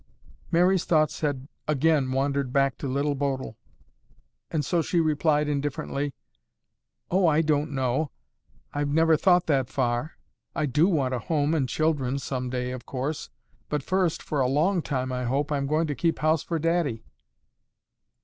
[0.51, 3.55] Mary's thoughts had again wandered back to Little Bodil
[4.49, 6.15] and so she replied indifferently,
[7.11, 8.09] "Oh, I don't know.
[8.73, 10.17] I've never thought that far.
[10.55, 13.29] I do want a home and children, someday, of course,
[13.69, 17.03] but first, for a long time, I hope, I'm going to keep house for Daddy."